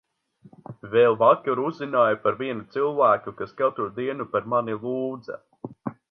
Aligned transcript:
Vēl 0.93 1.17
vakar 1.17 1.59
uzzināju 1.63 2.17
par 2.23 2.39
vienu 2.39 2.65
cilvēku, 2.75 3.33
kas 3.41 3.53
katru 3.59 3.85
dienu 3.99 4.27
par 4.31 4.49
mani 4.55 4.79
lūdza. 4.87 5.37